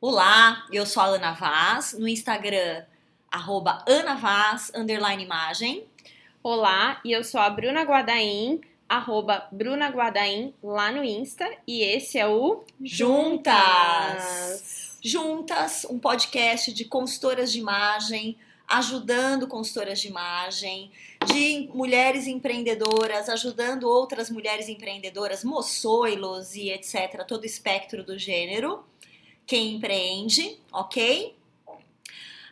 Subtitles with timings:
[0.00, 2.84] Olá, eu sou a Ana Vaz, no Instagram,
[3.28, 5.88] arroba Ana Vaz, underline imagem.
[6.40, 12.16] Olá, e eu sou a Bruna Guadaim, arroba Bruna Guadaim, lá no Insta, e esse
[12.16, 13.50] é o Juntas!
[15.02, 18.38] Juntas, um podcast de consultoras de imagem,
[18.68, 20.92] ajudando consultoras de imagem,
[21.26, 28.86] de mulheres empreendedoras, ajudando outras mulheres empreendedoras, moçoilos e etc., todo o espectro do gênero
[29.48, 31.34] quem empreende, ok?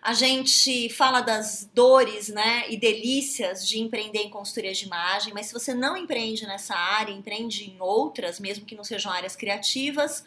[0.01, 5.47] A gente fala das dores, né, e delícias de empreender em consultoria de imagem, mas
[5.47, 10.24] se você não empreende nessa área, empreende em outras, mesmo que não sejam áreas criativas,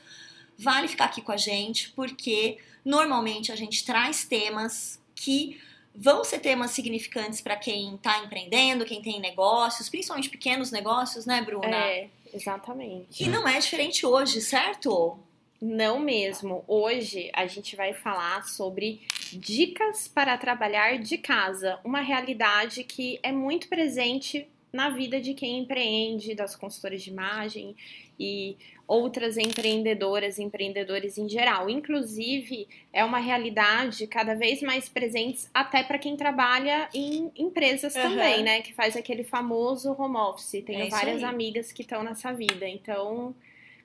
[0.58, 5.60] vale ficar aqui com a gente, porque normalmente a gente traz temas que
[5.96, 11.42] vão ser temas significantes para quem está empreendendo, quem tem negócios, principalmente pequenos negócios, né,
[11.42, 11.68] Bruna?
[11.68, 13.24] É, exatamente.
[13.24, 15.18] E não é diferente hoje, certo?
[15.62, 16.64] Não mesmo.
[16.68, 19.02] Hoje a gente vai falar sobre
[19.34, 25.60] dicas para trabalhar de casa, uma realidade que é muito presente na vida de quem
[25.60, 27.76] empreende, das consultoras de imagem
[28.20, 28.56] e
[28.88, 31.70] outras empreendedoras, empreendedores em geral.
[31.70, 38.02] Inclusive, é uma realidade cada vez mais presente até para quem trabalha em empresas uhum.
[38.02, 38.62] também, né?
[38.62, 40.64] Que faz aquele famoso home office.
[40.66, 41.26] Tenho é várias aí.
[41.26, 42.68] amigas que estão nessa vida.
[42.68, 43.36] Então,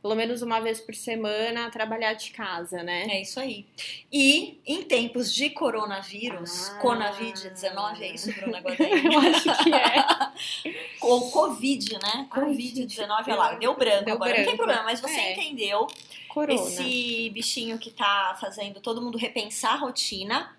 [0.05, 3.07] pelo menos uma vez por semana, trabalhar de casa, né?
[3.09, 3.65] É isso aí.
[4.13, 10.77] E em tempos de coronavírus, ah, Conavid-19, é isso, Bruna Eu acho que é.
[11.01, 12.29] Ou Covid, né?
[12.31, 14.35] Covid-19, olha lá, deu branco deu agora.
[14.35, 14.41] Branco.
[14.43, 15.33] Não tem problema, mas você é.
[15.33, 15.87] entendeu.
[16.29, 16.61] Corona.
[16.61, 20.55] Esse bichinho que tá fazendo todo mundo repensar a rotina.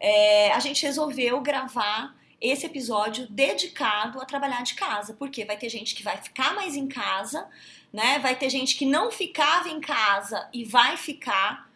[0.00, 5.68] É, a gente resolveu gravar esse episódio dedicado a trabalhar de casa, porque vai ter
[5.68, 7.46] gente que vai ficar mais em casa
[7.92, 8.18] né?
[8.18, 11.70] Vai ter gente que não ficava em casa e vai ficar,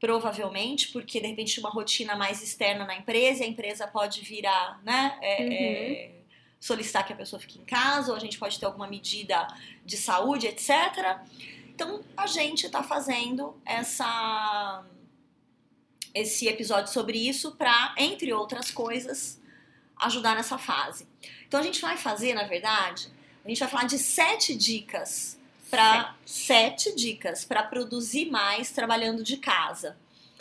[0.00, 4.80] provavelmente, porque de repente uma rotina mais externa na empresa, e a empresa pode virar,
[4.84, 5.18] né?
[5.20, 5.52] É, uhum.
[5.52, 6.10] é,
[6.60, 9.46] solicitar que a pessoa fique em casa, ou a gente pode ter alguma medida
[9.84, 11.18] de saúde, etc.
[11.68, 14.84] Então a gente está fazendo essa
[16.14, 19.40] esse episódio sobre isso para, entre outras coisas,
[19.96, 21.06] ajudar nessa fase.
[21.46, 23.08] Então a gente vai fazer, na verdade,
[23.44, 25.37] a gente vai falar de sete dicas
[25.70, 29.96] para sete dicas para produzir mais trabalhando de casa.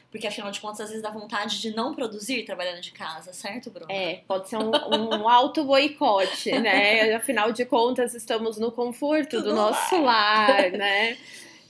[0.10, 3.70] Porque afinal de contas, às vezes dá vontade de não produzir trabalhando de casa, certo,
[3.70, 3.92] Bruno?
[3.92, 7.14] É, pode ser um, um auto boicote, né?
[7.14, 11.18] Afinal de contas, estamos no conforto Tudo do nosso lar, né?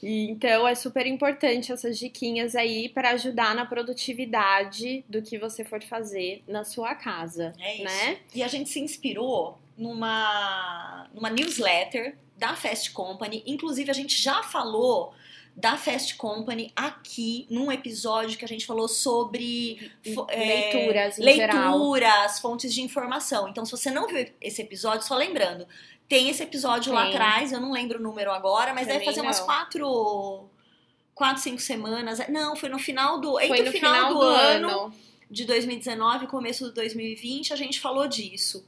[0.03, 5.63] E, então é super importante essas diquinhas aí para ajudar na produtividade do que você
[5.63, 7.83] for fazer na sua casa, é isso.
[7.83, 8.19] né?
[8.35, 13.43] E a gente se inspirou numa, numa newsletter da Fast Company.
[13.45, 15.13] Inclusive, a gente já falou
[15.55, 19.91] da Fast Company aqui num episódio que a gente falou sobre
[20.29, 23.49] é, leituras, leituras, fontes de informação.
[23.49, 25.67] Então, se você não viu esse episódio, só lembrando,
[26.07, 26.93] tem esse episódio tem.
[26.93, 29.27] lá atrás, eu não lembro o número agora, mas Também deve fazer não.
[29.27, 30.47] umas quatro,
[31.15, 32.19] quatro, cinco semanas.
[32.29, 34.93] Não, foi no final do, foi entre o final, final do, do ano, ano
[35.29, 38.65] de 2019 e começo de 2020, a gente falou disso.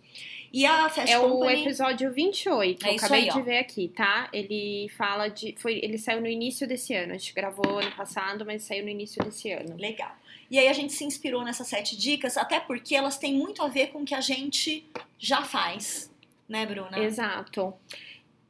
[0.51, 1.39] E a Fast é Company...
[1.39, 4.29] o episódio 28, é eu acabei aí, de ver aqui, tá?
[4.33, 5.55] Ele fala de...
[5.57, 8.89] Foi, ele saiu no início desse ano, a gente gravou ano passado, mas saiu no
[8.89, 9.75] início desse ano.
[9.77, 10.15] Legal.
[10.49, 13.67] E aí a gente se inspirou nessas sete dicas, até porque elas têm muito a
[13.67, 14.85] ver com o que a gente
[15.19, 16.11] já faz,
[16.47, 16.97] né, Bruna?
[16.97, 17.73] Exato.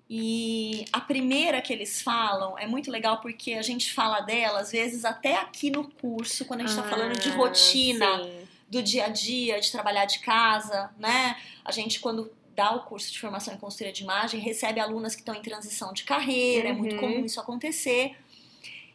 [0.09, 4.71] E a primeira que eles falam é muito legal porque a gente fala dela, às
[4.71, 8.23] vezes, até aqui no curso, quando a gente está ah, falando de rotina.
[8.23, 8.38] Sim
[8.69, 11.35] do dia a dia, de trabalhar de casa, né?
[11.65, 15.21] A gente, quando dá o curso de formação em consultoria de imagem, recebe alunas que
[15.21, 16.75] estão em transição de carreira, uhum.
[16.75, 17.01] é muito uhum.
[17.01, 18.15] comum isso acontecer.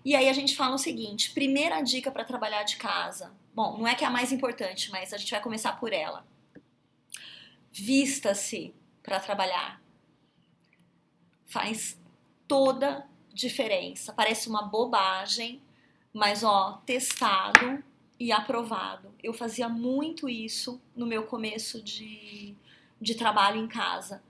[0.04, 3.32] E aí a gente fala o seguinte: primeira dica para trabalhar de casa.
[3.54, 6.24] Bom, não é que é a mais importante, mas a gente vai começar por ela.
[7.72, 9.80] Vista-se para trabalhar.
[11.46, 11.98] Faz
[12.46, 14.12] toda diferença.
[14.12, 15.60] Parece uma bobagem,
[16.12, 17.82] mas ó, testado
[18.18, 19.12] e aprovado.
[19.22, 22.54] Eu fazia muito isso no meu começo de,
[23.00, 24.22] de trabalho em casa.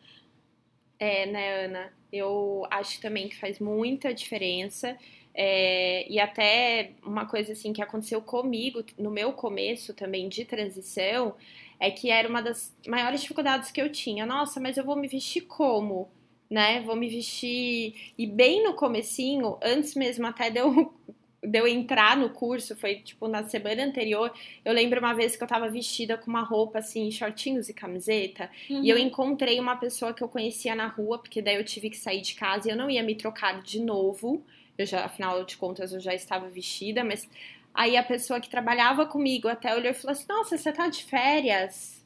[0.99, 1.93] É, né, Ana?
[2.13, 4.97] Eu acho também que faz muita diferença.
[5.35, 11.35] É, e até uma coisa assim que aconteceu comigo no meu começo também de transição
[11.81, 14.25] é que era uma das maiores dificuldades que eu tinha.
[14.25, 16.09] Nossa, mas eu vou me vestir como?
[16.49, 16.81] Né?
[16.83, 18.13] Vou me vestir.
[18.17, 20.95] E bem no comecinho, antes mesmo até de eu
[21.45, 24.33] de eu entrar no curso, foi tipo na semana anterior,
[24.65, 28.51] eu lembro uma vez que eu tava vestida com uma roupa assim, shortinhos e camiseta,
[28.69, 28.83] uhum.
[28.83, 29.03] e eu uhum.
[29.03, 32.35] encontrei uma pessoa que eu conhecia na rua, porque daí eu tive que sair de
[32.35, 34.43] casa e eu não ia me trocar de novo.
[34.79, 37.29] eu já, afinal de contas, eu já estava vestida, mas
[37.75, 41.05] aí a pessoa que trabalhava comigo até olhou e falou assim: Nossa, você tá de
[41.05, 42.03] férias?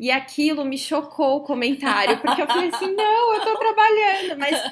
[0.00, 4.62] E aquilo me chocou o comentário, porque eu falei assim: Não, eu tô trabalhando, mas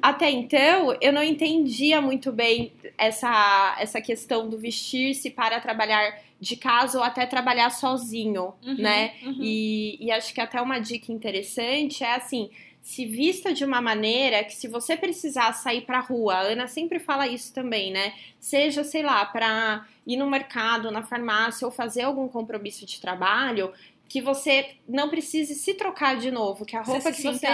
[0.00, 6.56] até então eu não entendia muito bem essa, essa questão do vestir-se para trabalhar de
[6.56, 9.14] casa ou até trabalhar sozinho, uhum, né?
[9.22, 9.38] Uhum.
[9.40, 12.50] E, e acho que até uma dica interessante é assim:
[12.82, 17.00] se vista de uma maneira que se você precisar sair para rua, a Ana sempre
[17.00, 18.12] fala isso também, né?
[18.38, 23.72] Seja, sei lá, para ir no mercado, na farmácia ou fazer algum compromisso de trabalho,
[24.08, 27.46] que você não precise se trocar de novo, que a roupa você que você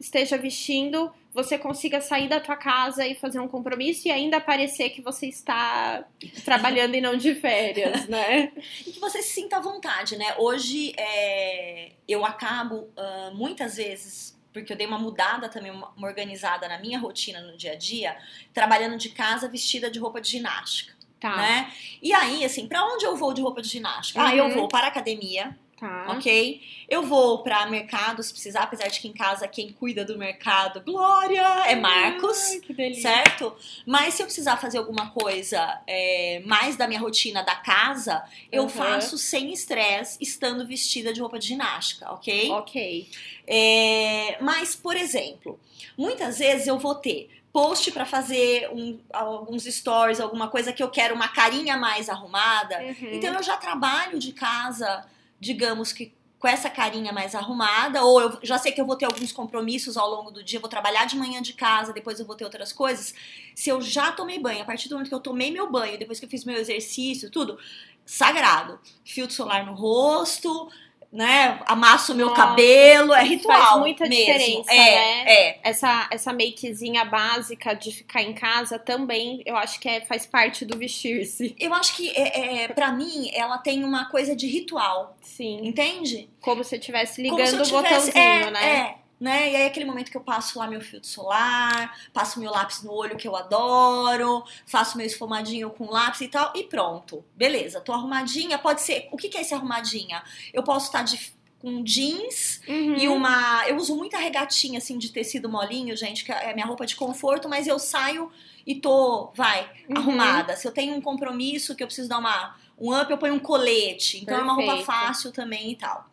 [0.00, 4.90] esteja vestindo, você consiga sair da tua casa e fazer um compromisso e ainda parecer
[4.90, 6.04] que você está
[6.44, 8.52] trabalhando e não de férias, né?
[8.84, 10.34] E que você se sinta à vontade, né?
[10.36, 16.66] Hoje é, eu acabo uh, muitas vezes porque eu dei uma mudada também, uma, organizada
[16.66, 18.16] na minha rotina no dia a dia,
[18.52, 20.94] trabalhando de casa vestida de roupa de ginástica.
[21.20, 21.36] Tá.
[21.36, 21.72] Né?
[22.02, 24.20] E aí, assim, para onde eu vou de roupa de ginástica?
[24.20, 24.26] Uhum.
[24.26, 24.54] Ah, eu uhum.
[24.54, 26.06] vou para a academia, Tá.
[26.08, 26.60] Ok?
[26.88, 30.80] Eu vou para mercado se precisar, apesar de que em casa quem cuida do mercado,
[30.80, 32.42] Glória, é Marcos.
[32.50, 33.02] Ai, que delícia.
[33.02, 33.54] Certo?
[33.86, 38.64] Mas se eu precisar fazer alguma coisa é, mais da minha rotina da casa, eu
[38.64, 38.68] uhum.
[38.68, 42.50] faço sem estresse, estando vestida de roupa de ginástica, ok?
[42.50, 43.08] Ok.
[43.46, 45.60] É, mas, por exemplo,
[45.96, 50.90] muitas vezes eu vou ter post para fazer um, alguns stories, alguma coisa que eu
[50.90, 52.78] quero uma carinha mais arrumada.
[52.80, 53.12] Uhum.
[53.12, 55.04] Então eu já trabalho de casa
[55.40, 59.06] digamos que com essa carinha mais arrumada, ou eu já sei que eu vou ter
[59.06, 62.36] alguns compromissos ao longo do dia, vou trabalhar de manhã de casa, depois eu vou
[62.36, 63.12] ter outras coisas.
[63.56, 66.20] Se eu já tomei banho, a partir do momento que eu tomei meu banho, depois
[66.20, 67.58] que eu fiz meu exercício, tudo,
[68.06, 68.78] sagrado.
[69.04, 70.70] Filtro solar no rosto,
[71.10, 71.58] né?
[71.66, 73.58] Amasso o meu Nossa, cabelo, é ritual.
[73.58, 74.24] Faz muita mesmo.
[74.26, 75.24] diferença, é, né?
[75.26, 75.60] É.
[75.62, 80.64] Essa, essa makezinha básica de ficar em casa também, eu acho que é, faz parte
[80.64, 81.56] do vestir-se.
[81.58, 85.16] Eu acho que, é, é, pra mim, ela tem uma coisa de ritual.
[85.22, 85.60] Sim.
[85.62, 86.28] Entende?
[86.40, 88.76] Como se estivesse ligando o botãozinho, é, né?
[88.76, 89.07] É.
[89.20, 89.50] Né?
[89.50, 92.92] E aí aquele momento que eu passo lá meu filtro solar, passo meu lápis no
[92.92, 97.24] olho que eu adoro, faço meu esfumadinho com lápis e tal, e pronto.
[97.34, 99.08] Beleza, tô arrumadinha, pode ser.
[99.10, 100.22] O que, que é esse arrumadinha?
[100.52, 102.96] Eu posso estar de com jeans uhum.
[102.96, 103.66] e uma.
[103.66, 107.48] Eu uso muita regatinha assim de tecido molinho, gente, que é minha roupa de conforto,
[107.48, 108.30] mas eu saio
[108.66, 109.96] e tô, vai, uhum.
[109.96, 110.56] arrumada.
[110.56, 113.38] Se eu tenho um compromisso que eu preciso dar uma, um up, eu ponho um
[113.38, 114.18] colete.
[114.18, 114.40] Então Perfeito.
[114.40, 116.08] é uma roupa fácil também e tal.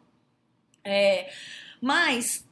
[0.84, 1.32] É,
[1.82, 2.45] mas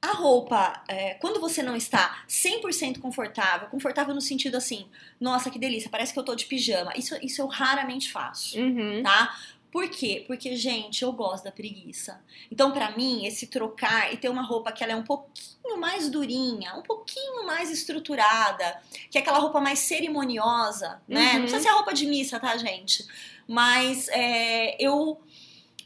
[0.00, 4.86] a roupa, é, quando você não está 100% confortável, confortável no sentido assim,
[5.20, 9.02] nossa, que delícia, parece que eu tô de pijama, isso, isso eu raramente faço, uhum.
[9.02, 9.36] tá?
[9.70, 10.24] Por quê?
[10.26, 12.22] Porque, gente, eu gosto da preguiça.
[12.50, 16.08] Então, para mim, esse trocar e ter uma roupa que ela é um pouquinho mais
[16.08, 18.80] durinha, um pouquinho mais estruturada,
[19.10, 21.20] que é aquela roupa mais cerimoniosa, né?
[21.20, 21.32] Uhum.
[21.32, 23.06] Não precisa ser a roupa de missa, tá, gente?
[23.46, 25.20] Mas é, eu,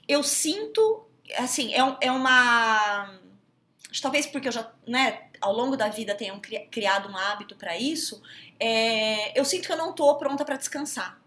[0.07, 1.05] eu sinto,
[1.37, 3.21] assim, é, é uma
[4.01, 6.41] talvez porque eu já, né, ao longo da vida tenham
[6.71, 8.23] criado um hábito para isso,
[8.59, 11.21] é, eu sinto que eu não tô pronta para descansar.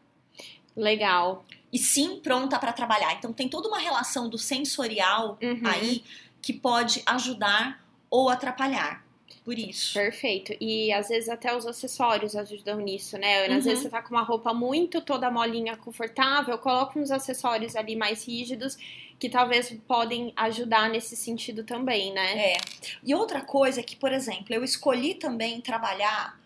[0.76, 1.46] Legal.
[1.72, 3.14] E sim pronta para trabalhar.
[3.14, 5.62] Então tem toda uma relação do sensorial uhum.
[5.64, 6.04] aí
[6.42, 9.06] que pode ajudar ou atrapalhar.
[9.44, 9.94] Por isso.
[9.94, 10.56] Perfeito.
[10.60, 13.48] E às vezes até os acessórios ajudam nisso, né?
[13.48, 13.58] Uhum.
[13.58, 17.96] Às vezes você tá com uma roupa muito toda molinha, confortável, coloca uns acessórios ali
[17.96, 18.78] mais rígidos
[19.20, 22.54] que talvez podem ajudar nesse sentido também, né?
[22.54, 22.58] É.
[23.04, 26.40] E outra coisa é que, por exemplo, eu escolhi também trabalhar.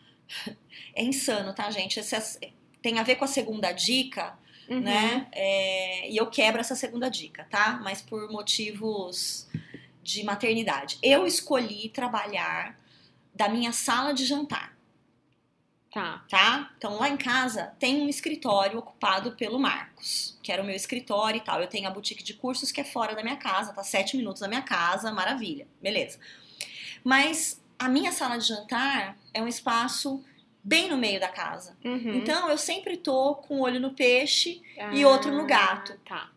[0.95, 1.99] É insano, tá, gente?
[1.99, 2.39] Esse
[2.81, 4.79] tem a ver com a segunda dica, uhum.
[4.79, 5.27] né?
[5.31, 7.79] É, e eu quebro essa segunda dica, tá?
[7.83, 9.47] Mas por motivos
[10.01, 10.97] de maternidade.
[11.03, 12.77] Eu escolhi trabalhar
[13.33, 14.75] da minha sala de jantar.
[15.91, 16.24] Tá.
[16.29, 16.72] Tá?
[16.77, 21.38] Então lá em casa tem um escritório ocupado pelo Marcos, que era o meu escritório
[21.38, 21.60] e tal.
[21.62, 24.41] Eu tenho a boutique de cursos que é fora da minha casa, tá sete minutos
[24.41, 26.19] da minha casa, maravilha, beleza.
[27.03, 30.24] Mas a minha sala de jantar é um espaço
[30.63, 31.75] bem no meio da casa.
[31.84, 32.17] Uhum.
[32.17, 35.98] Então eu sempre tô com um olho no peixe ah, e outro no gato.
[36.05, 36.29] Tá.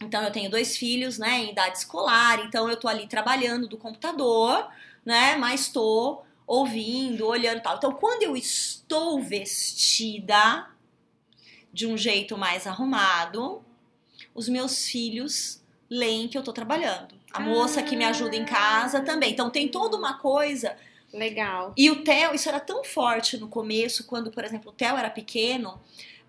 [0.00, 3.76] Então eu tenho dois filhos, né, em idade escolar, então eu tô ali trabalhando do
[3.76, 4.68] computador,
[5.04, 7.76] né, mas tô ouvindo, olhando tal.
[7.76, 10.68] Então, quando eu estou vestida
[11.72, 13.64] de um jeito mais arrumado,
[14.34, 17.14] os meus filhos leem que eu tô trabalhando.
[17.32, 19.32] A moça que me ajuda em casa também.
[19.32, 20.76] Então, tem toda uma coisa.
[21.12, 21.74] Legal.
[21.76, 25.10] E o Theo, isso era tão forte no começo, quando, por exemplo, o Theo era
[25.10, 25.78] pequeno,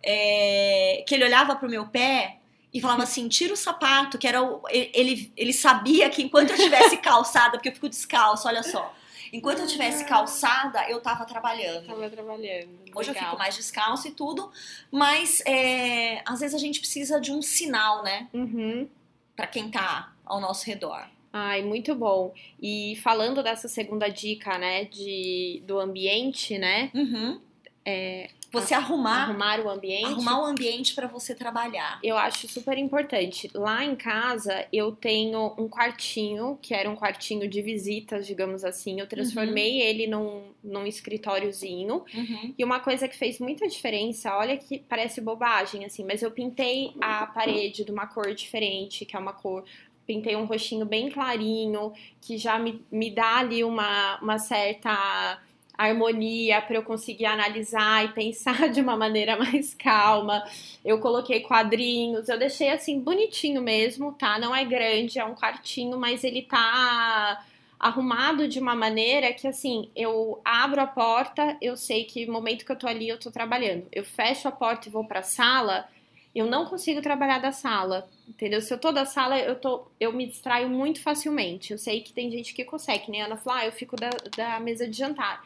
[0.04, 2.40] é, que ele olhava pro meu pé
[2.74, 4.62] e falava assim: tira o sapato, que era o.
[4.70, 8.94] Ele, ele sabia que enquanto eu estivesse calçada, porque eu fico descalço, olha só
[9.32, 10.08] Enquanto eu tivesse ah.
[10.08, 11.86] calçada, eu tava trabalhando.
[11.86, 12.70] Tava trabalhando.
[12.96, 13.24] Hoje Legal.
[13.24, 14.52] eu fico mais descalço e tudo,
[14.92, 18.28] mas é, às vezes a gente precisa de um sinal, né?
[18.34, 18.88] Uhum.
[19.36, 21.08] Para quem tá ao nosso redor.
[21.32, 22.34] Ai, muito bom.
[22.62, 26.90] E falando dessa segunda dica, né, de, do ambiente, né?
[26.94, 27.40] Uhum.
[27.86, 30.06] É, você arrumar, arrumar o ambiente.
[30.06, 32.00] Arrumar o ambiente para você trabalhar.
[32.04, 33.50] Eu acho super importante.
[33.54, 39.00] Lá em casa eu tenho um quartinho, que era um quartinho de visitas, digamos assim.
[39.00, 39.88] Eu transformei uhum.
[39.88, 42.06] ele num, num escritóriozinho.
[42.14, 42.54] Uhum.
[42.58, 46.94] E uma coisa que fez muita diferença, olha que parece bobagem, assim, mas eu pintei
[47.02, 49.64] a parede de uma cor diferente, que é uma cor
[50.06, 55.38] pintei um roxinho bem clarinho, que já me, me dá ali uma, uma certa
[55.78, 60.44] harmonia para eu conseguir analisar e pensar de uma maneira mais calma.
[60.84, 64.40] Eu coloquei quadrinhos, eu deixei assim bonitinho mesmo, tá?
[64.40, 67.46] Não é grande, é um quartinho, mas ele tá
[67.80, 72.66] arrumado de uma maneira que assim, eu abro a porta, eu sei que no momento
[72.66, 73.86] que eu tô ali eu tô trabalhando.
[73.92, 75.88] Eu fecho a porta e vou para a sala,
[76.34, 78.62] eu não consigo trabalhar da sala, entendeu?
[78.62, 81.72] Se eu tô da sala, eu tô, eu me distraio muito facilmente.
[81.72, 83.28] Eu sei que tem gente que consegue, nem né?
[83.28, 85.44] Ana falou, ah, eu fico da, da mesa de jantar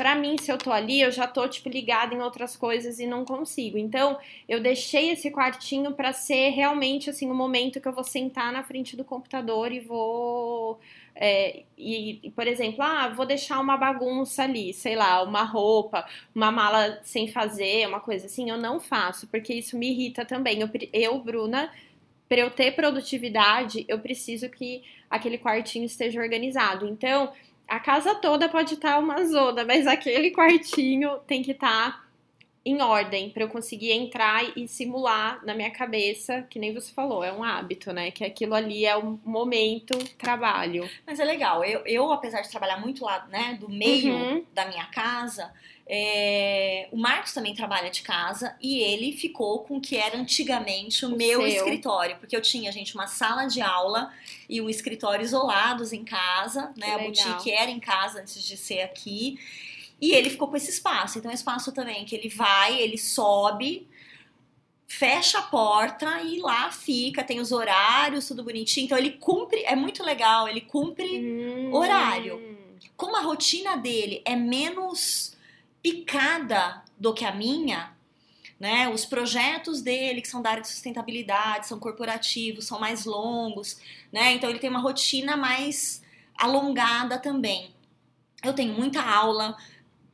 [0.00, 3.06] para mim, se eu tô ali, eu já tô tipo ligada em outras coisas e
[3.06, 3.76] não consigo.
[3.76, 8.50] Então, eu deixei esse quartinho para ser realmente assim o momento que eu vou sentar
[8.50, 10.80] na frente do computador e vou
[11.14, 16.50] é, e, por exemplo, ah, vou deixar uma bagunça ali, sei lá, uma roupa, uma
[16.50, 20.62] mala sem fazer, uma coisa assim, eu não faço, porque isso me irrita também.
[20.62, 21.70] Eu, eu Bruna,
[22.26, 26.88] para eu ter produtividade, eu preciso que aquele quartinho esteja organizado.
[26.88, 27.30] Então,
[27.70, 32.04] a casa toda pode estar tá uma zona, mas aquele quartinho tem que estar tá
[32.64, 37.22] em ordem para eu conseguir entrar e simular na minha cabeça, que nem você falou,
[37.24, 38.10] é um hábito, né?
[38.10, 40.88] Que aquilo ali é o momento trabalho.
[41.06, 41.64] Mas é legal.
[41.64, 44.44] Eu, eu apesar de trabalhar muito lá, né, do meio uhum.
[44.52, 45.52] da minha casa,
[45.92, 51.04] é, o Marcos também trabalha de casa e ele ficou com o que era antigamente
[51.04, 51.48] o, o meu seu.
[51.48, 54.12] escritório, porque eu tinha, gente, uma sala de aula
[54.48, 56.94] e um escritório isolados em casa, né?
[56.94, 59.36] a boutique era em casa antes de ser aqui.
[60.00, 61.18] E ele ficou com esse espaço.
[61.18, 63.88] Então, é um espaço também que ele vai, ele sobe,
[64.86, 68.84] fecha a porta e lá fica, tem os horários, tudo bonitinho.
[68.84, 71.74] Então, ele cumpre, é muito legal, ele cumpre hum.
[71.74, 72.40] horário.
[72.96, 75.36] Como a rotina dele é menos
[75.82, 77.94] picada do que a minha,
[78.58, 78.88] né?
[78.88, 83.78] Os projetos dele, que são da área de sustentabilidade, são corporativos, são mais longos,
[84.12, 84.32] né?
[84.32, 86.02] Então ele tem uma rotina mais
[86.36, 87.74] alongada também.
[88.42, 89.56] Eu tenho muita aula,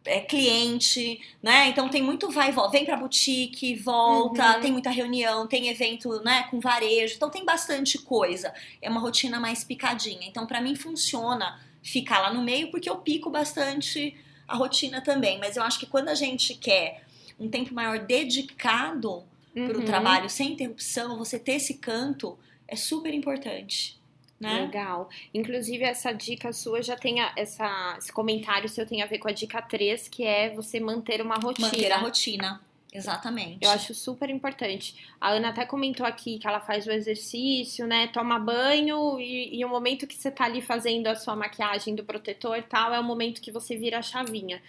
[0.07, 1.69] é, cliente, né?
[1.69, 2.71] Então tem muito vai e volta.
[2.71, 4.61] Vem pra boutique, volta, uhum.
[4.61, 7.15] tem muita reunião, tem evento, né, com varejo.
[7.17, 8.55] Então tem bastante coisa.
[8.81, 10.27] É uma rotina mais picadinha.
[10.27, 15.39] Então para mim funciona ficar lá no meio porque eu pico bastante a rotina também.
[15.39, 17.03] Mas eu acho que quando a gente quer
[17.39, 19.25] um tempo maior dedicado
[19.55, 19.69] uhum.
[19.69, 23.97] para o trabalho, sem interrupção, você ter esse canto é super importante.
[24.39, 24.61] Né?
[24.61, 25.09] Legal.
[25.33, 29.29] Inclusive, essa dica sua já tem a, essa, esse comentário seu tem a ver com
[29.29, 31.69] a dica 3, que é você manter uma rotina.
[31.69, 32.61] Manter a rotina.
[32.97, 33.59] Exatamente.
[33.63, 34.97] Eu acho super importante.
[35.21, 38.09] A Ana até comentou aqui que ela faz o exercício, né?
[38.09, 42.05] Toma banho e, e o momento que você tá ali fazendo a sua maquiagem do
[42.05, 44.63] protetor e tal, é o momento que você vira a chavinha.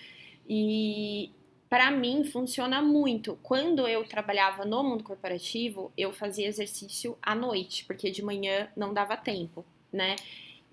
[0.48, 1.31] E
[1.69, 3.38] para mim funciona muito.
[3.43, 8.93] Quando eu trabalhava no mundo corporativo, eu fazia exercício à noite, porque de manhã não
[8.93, 10.15] dava tempo, né?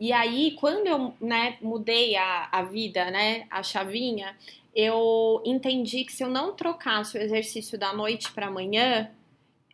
[0.04, 4.36] E aí, quando eu né, mudei a, a vida, né, a chavinha,
[4.76, 9.10] eu entendi que se eu não trocasse o exercício da noite para amanhã,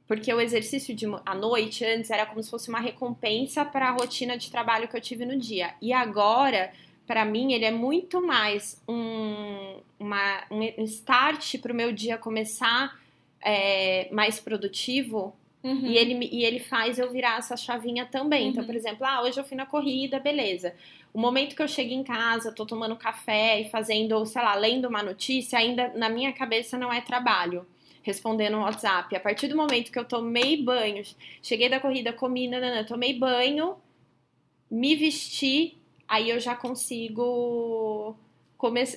[0.07, 3.91] porque o exercício de à noite antes era como se fosse uma recompensa para a
[3.91, 5.75] rotina de trabalho que eu tive no dia.
[5.83, 6.73] E agora,
[7.09, 12.97] para mim, ele é muito mais um, uma, um start para o meu dia começar
[13.41, 15.35] é, mais produtivo.
[15.63, 15.87] Uhum.
[15.87, 18.45] E, ele, e ele faz eu virar essa chavinha também.
[18.45, 18.51] Uhum.
[18.51, 20.75] Então, por exemplo, ah, hoje eu fui na corrida, beleza.
[21.13, 24.89] O momento que eu chego em casa, tô tomando café e fazendo, sei lá, lendo
[24.89, 27.67] uma notícia, ainda na minha cabeça não é trabalho.
[28.03, 29.15] Respondendo no WhatsApp.
[29.15, 31.05] A partir do momento que eu tomei banho,
[31.43, 33.77] cheguei da corrida, comi, nanana, tomei banho,
[34.71, 35.77] me vesti,
[36.09, 38.17] aí eu já consigo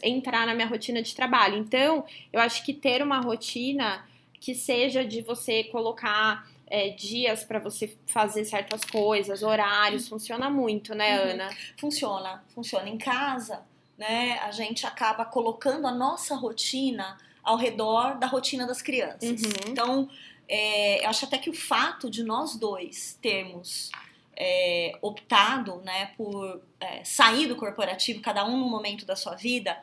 [0.02, 1.58] entrar na minha rotina de trabalho.
[1.58, 4.06] Então, eu acho que ter uma rotina
[4.40, 10.96] que seja de você colocar é, dias para você fazer certas coisas, horários, funciona muito,
[10.96, 11.32] né, uhum.
[11.32, 11.50] Ana?
[11.78, 13.62] Funciona, funciona em casa,
[13.98, 14.40] né?
[14.40, 19.42] A gente acaba colocando a nossa rotina ao redor da rotina das crianças.
[19.42, 19.52] Uhum.
[19.68, 20.10] Então,
[20.48, 23.92] é, eu acho até que o fato de nós dois termos
[24.36, 29.78] é, optado né, por é, sair do corporativo, cada um no momento da sua vida,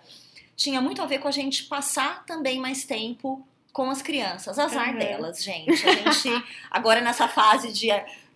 [0.56, 4.58] tinha muito a ver com a gente passar também mais tempo com as crianças.
[4.58, 4.98] Azar uhum.
[4.98, 5.86] delas, gente.
[5.86, 7.88] A gente, agora nessa fase de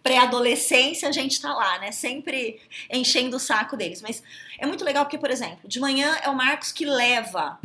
[0.02, 1.90] pré-adolescência, a gente tá lá, né?
[1.92, 2.60] Sempre
[2.90, 4.02] enchendo o saco deles.
[4.02, 4.22] Mas
[4.58, 7.58] é muito legal porque, por exemplo, de manhã é o Marcos que leva.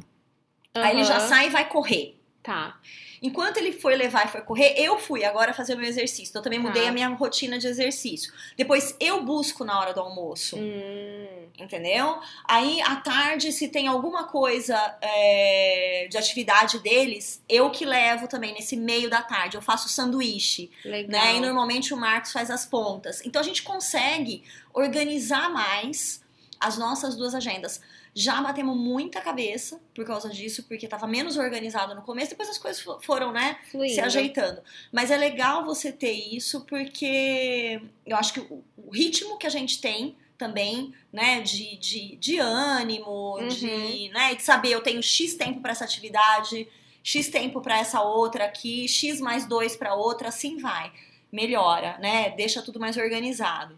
[0.75, 0.83] Uhum.
[0.83, 2.18] Aí ele já sai e vai correr.
[2.41, 2.79] Tá.
[3.21, 6.29] Enquanto ele foi levar e foi correr, eu fui agora fazer o meu exercício.
[6.29, 6.89] Então, eu também mudei tá.
[6.89, 8.31] a minha rotina de exercício.
[8.55, 10.55] Depois eu busco na hora do almoço.
[10.57, 11.49] Hum.
[11.59, 12.17] Entendeu?
[12.45, 18.53] Aí à tarde, se tem alguma coisa é, de atividade deles, eu que levo também
[18.53, 19.57] nesse meio da tarde.
[19.57, 20.71] Eu faço sanduíche.
[20.85, 21.21] Legal.
[21.21, 21.35] Né?
[21.35, 23.21] E normalmente o Marcos faz as pontas.
[23.25, 24.43] Então a gente consegue
[24.73, 26.23] organizar mais
[26.57, 27.81] as nossas duas agendas.
[28.13, 32.57] Já batemos muita cabeça por causa disso, porque estava menos organizado no começo, depois as
[32.57, 33.93] coisas foram, né, Fluindo.
[33.93, 34.61] se ajeitando.
[34.91, 39.79] Mas é legal você ter isso, porque eu acho que o, ritmo que a gente
[39.79, 43.47] tem também, né, de, de, de ânimo, uhum.
[43.47, 46.67] de, né, de saber eu tenho X tempo para essa atividade,
[47.03, 50.91] X tempo para essa outra aqui, X mais dois para outra, assim vai.
[51.31, 52.31] Melhora, né?
[52.31, 53.77] Deixa tudo mais organizado.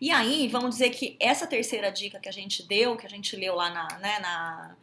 [0.00, 3.34] E aí, vamos dizer que essa terceira dica que a gente deu, que a gente
[3.36, 4.76] leu lá na, né, na,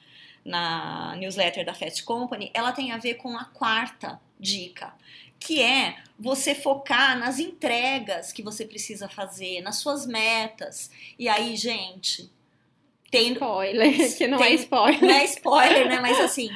[0.44, 4.94] na newsletter da Fast Company, ela tem a ver com a quarta dica,
[5.40, 10.92] que é você focar nas entregas que você precisa fazer, nas suas metas.
[11.18, 12.30] E aí, gente,
[13.12, 15.02] tem spoiler, que não é tem, é spoiler.
[15.02, 16.00] Não é spoiler, né?
[16.00, 16.50] Mas assim,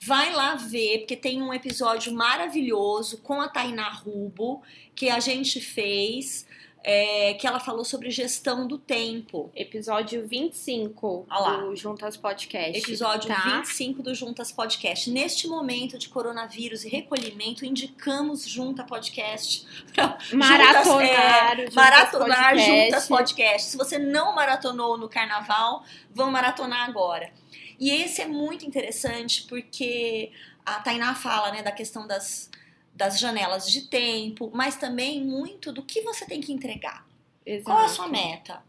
[0.00, 4.62] vai lá ver, porque tem um episódio maravilhoso com a Tainá Rubo
[4.94, 6.46] que a gente fez
[6.88, 9.50] é, que ela falou sobre gestão do tempo.
[9.56, 11.56] Episódio 25 Olá.
[11.56, 12.78] do Juntas Podcast.
[12.78, 13.58] Episódio tá?
[13.58, 15.10] 25 do Juntas Podcast.
[15.10, 19.66] Neste momento de coronavírus e recolhimento, indicamos Junta Podcast.
[20.32, 20.84] Maratonar.
[21.56, 22.84] Juntas, é, maratonar podcast.
[22.84, 23.70] Juntas Podcast.
[23.70, 25.82] Se você não maratonou no carnaval,
[26.14, 27.32] vão maratonar agora.
[27.80, 30.30] E esse é muito interessante porque
[30.64, 32.48] a Tainá fala né, da questão das
[32.96, 37.06] das janelas de tempo, mas também muito do que você tem que entregar.
[37.44, 37.64] Exato.
[37.64, 38.64] Qual é a sua meta?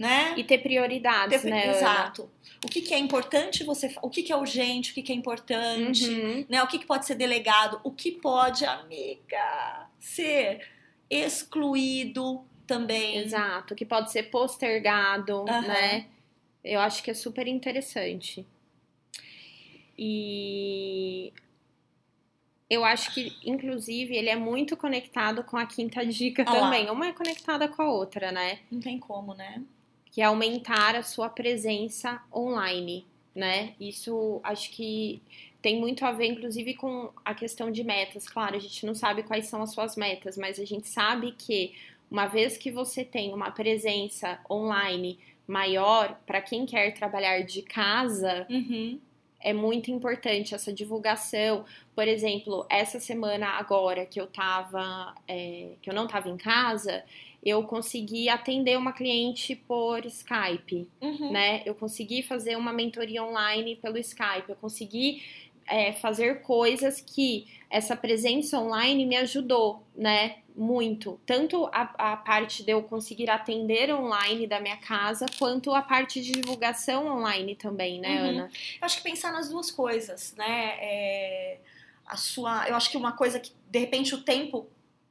[0.00, 0.34] Né?
[0.36, 1.70] E ter prioridades, ter, né?
[1.70, 2.22] Exato.
[2.22, 2.30] Ana?
[2.64, 3.94] O que, que, é importante você.
[4.02, 6.44] O que, que, é urgente, o que, que é importante, uhum.
[6.48, 6.62] né?
[6.62, 10.66] O que, que pode ser delegado, o que pode, amiga, ser
[11.08, 13.18] excluído também.
[13.18, 15.62] Exato, o que pode ser postergado, uhum.
[15.62, 16.06] né?
[16.64, 18.46] Eu acho que é super interessante.
[19.98, 21.32] E
[22.68, 26.86] eu acho que, inclusive, ele é muito conectado com a quinta dica ah também.
[26.86, 26.92] Lá.
[26.92, 28.60] Uma é conectada com a outra, né?
[28.70, 29.62] Não tem como, né?
[30.10, 33.74] Que é aumentar a sua presença online, né?
[33.78, 35.22] Isso acho que
[35.62, 38.28] tem muito a ver, inclusive, com a questão de metas.
[38.28, 41.72] Claro, a gente não sabe quais são as suas metas, mas a gente sabe que
[42.10, 48.44] uma vez que você tem uma presença online maior, para quem quer trabalhar de casa,
[48.50, 48.98] uhum
[49.46, 51.64] é muito importante essa divulgação.
[51.94, 57.04] Por exemplo, essa semana agora que eu tava, é, que eu não estava em casa,
[57.44, 61.30] eu consegui atender uma cliente por Skype, uhum.
[61.30, 61.62] né?
[61.64, 65.22] Eu consegui fazer uma mentoria online pelo Skype, eu consegui
[65.66, 70.36] é, fazer coisas que essa presença online me ajudou, né?
[70.54, 71.20] Muito.
[71.26, 76.22] Tanto a, a, parte de eu conseguir atender online da minha casa, quanto a parte
[76.22, 78.28] de divulgação online também, né, uhum.
[78.28, 78.50] Ana?
[78.80, 80.78] Eu acho que pensar nas duas coisas, né?
[80.80, 81.58] É,
[82.06, 82.66] a sua.
[82.68, 84.66] Eu acho que uma coisa que, de repente, o tempo,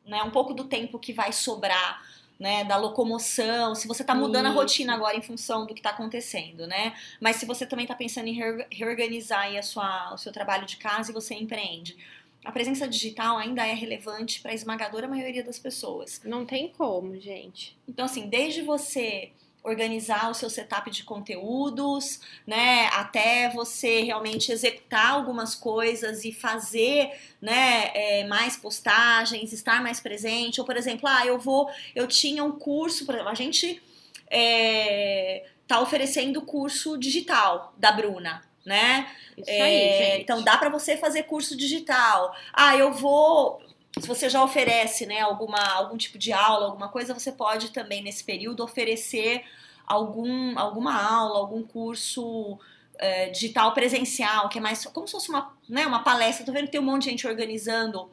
[0.05, 0.23] né?
[0.23, 2.01] Um pouco do tempo que vai sobrar
[2.39, 4.57] né, da locomoção, se você está mudando Isso.
[4.57, 6.93] a rotina agora em função do que está acontecendo, né?
[7.19, 8.37] Mas se você também está pensando em
[8.71, 11.95] reorganizar a sua, o seu trabalho de casa e você empreende.
[12.43, 16.21] A presença digital ainda é relevante para a esmagadora maioria das pessoas.
[16.23, 17.75] Não tem como, gente.
[17.87, 19.31] Então, assim, desde você
[19.65, 27.11] organizar o seu setup de conteúdos, né, até você realmente executar algumas coisas e fazer,
[27.41, 32.43] né, é, mais postagens, estar mais presente, ou por exemplo, ah, eu vou, eu tinha
[32.43, 33.81] um curso, por exemplo, a gente
[34.29, 39.07] é, tá oferecendo curso digital da Bruna, né?
[39.37, 40.21] Isso é, aí, gente.
[40.23, 42.35] Então dá para você fazer curso digital.
[42.51, 43.61] Ah, eu vou
[43.99, 48.03] se você já oferece né, alguma, algum tipo de aula, alguma coisa, você pode também,
[48.03, 49.43] nesse período, oferecer
[49.87, 52.59] algum, alguma aula, algum curso
[52.97, 56.45] é, digital presencial, que é mais como se fosse uma, né, uma palestra.
[56.45, 58.09] Tô vendo que tem um monte de gente organizando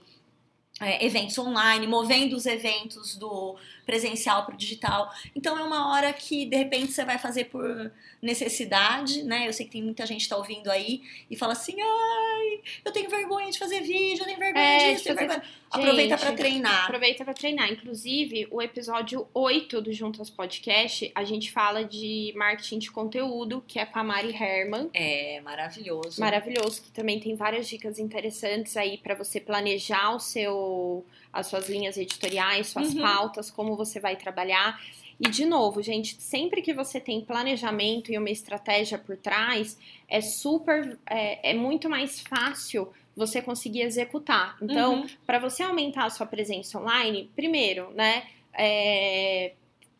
[0.81, 5.13] é, eventos online, movendo os eventos do presencial para o digital.
[5.35, 9.49] Então é uma hora que de repente você vai fazer por necessidade, né?
[9.49, 12.93] Eu sei que tem muita gente que tá ouvindo aí e fala assim: ai, eu
[12.93, 15.43] tenho vergonha de fazer vídeo, eu tenho vergonha é, disso, tenho vergonha.
[15.71, 16.85] aproveita para treinar.
[16.85, 17.73] Aproveita para treinar.
[17.73, 23.79] Inclusive, o episódio 8 do Juntas Podcast, a gente fala de marketing de conteúdo, que
[23.79, 24.89] é com a Mari Herman.
[24.95, 26.21] É, maravilhoso.
[26.21, 31.69] Maravilhoso, que também tem várias dicas interessantes aí para você planejar o seu as suas
[31.69, 33.03] linhas editoriais, suas uhum.
[33.03, 34.81] pautas, como você vai trabalhar.
[35.19, 40.21] E de novo, gente, sempre que você tem planejamento e uma estratégia por trás, é
[40.21, 44.57] super, é, é muito mais fácil você conseguir executar.
[44.61, 45.07] Então, uhum.
[45.27, 49.53] para você aumentar a sua presença online, primeiro, né, é,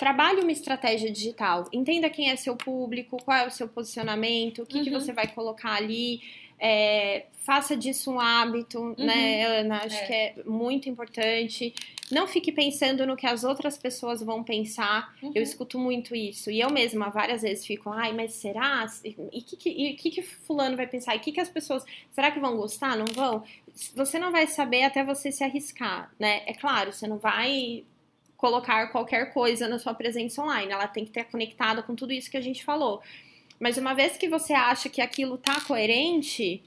[0.03, 1.69] trabalhe uma estratégia digital.
[1.73, 4.85] Entenda quem é seu público, qual é o seu posicionamento, o que, uhum.
[4.85, 6.21] que você vai colocar ali.
[6.59, 8.95] É, faça disso um hábito, uhum.
[8.99, 9.77] né, Ana?
[9.85, 10.07] Acho é.
[10.07, 11.73] que é muito importante.
[12.11, 15.15] Não fique pensando no que as outras pessoas vão pensar.
[15.23, 15.31] Uhum.
[15.37, 16.51] Eu escuto muito isso.
[16.51, 18.85] E eu mesma várias vezes fico, ai, mas será?
[19.05, 21.15] E o que, que, que, fulano vai pensar?
[21.15, 21.85] E o que, que as pessoas.
[22.11, 22.97] Será que vão gostar?
[22.97, 23.45] Não vão?
[23.95, 26.43] Você não vai saber até você se arriscar, né?
[26.45, 27.85] É claro, você não vai
[28.43, 30.73] colocar qualquer coisa na sua presença online.
[30.73, 33.01] Ela tem que estar conectada com tudo isso que a gente falou.
[33.61, 36.61] Mas uma vez que você acha que aquilo tá coerente,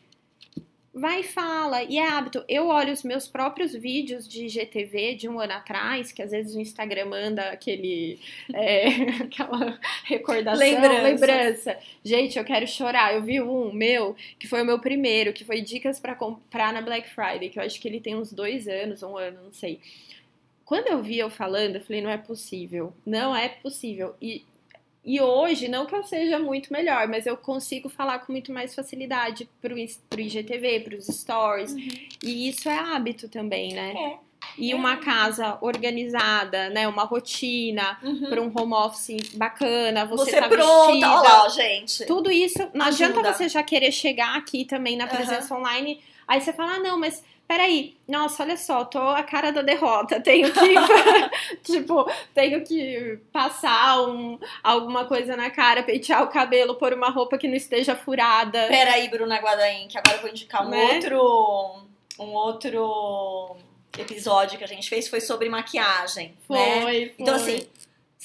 [0.94, 1.84] vai e fala.
[1.84, 2.46] E é hábito.
[2.48, 6.56] Eu olho os meus próprios vídeos de GTV de um ano atrás, que às vezes
[6.56, 8.20] o Instagram manda aquele.
[8.54, 8.88] É,
[9.28, 11.04] aquela recordação, lembrança.
[11.04, 11.78] lembrança.
[12.06, 13.14] Gente, eu quero chorar.
[13.16, 16.82] Eu vi um meu, que foi o meu primeiro, que foi dicas para comprar na
[16.82, 19.82] Black Friday, que eu acho que ele tem uns dois anos, um ano, não sei.
[20.66, 22.94] Quando eu vi eu falando, eu falei, não é possível.
[23.06, 24.16] Não é possível.
[24.22, 24.44] E
[25.06, 28.74] e hoje, não que eu seja muito melhor, mas eu consigo falar com muito mais
[28.74, 29.76] facilidade pro,
[30.10, 31.74] pro IGTV, pros stories.
[31.74, 31.88] Uhum.
[32.24, 33.94] E isso é hábito também, né?
[33.96, 34.18] É.
[34.58, 34.76] E é.
[34.76, 36.88] uma casa organizada, né?
[36.88, 38.30] Uma rotina uhum.
[38.30, 41.08] para um home office bacana, você, você tá pronta, vestida.
[41.08, 42.06] Lá, gente.
[42.08, 43.06] Tudo isso, não Ajuda.
[43.06, 45.60] adianta você já querer chegar aqui também na presença uhum.
[45.60, 46.02] online.
[46.28, 50.20] Aí você fala, ah, não, mas peraí, nossa, olha só, tô a cara da derrota,
[50.20, 50.76] tenho que,
[51.64, 57.38] tipo, tenho que passar um, alguma coisa na cara, pentear o cabelo, pôr uma roupa
[57.38, 58.68] que não esteja furada.
[58.68, 60.94] Peraí, Bruna Guadain, que agora eu vou indicar um né?
[60.94, 61.86] outro,
[62.20, 63.58] um outro
[63.98, 66.82] episódio que a gente fez, foi sobre maquiagem, foi, né?
[66.82, 67.14] Foi.
[67.18, 67.68] Então, assim,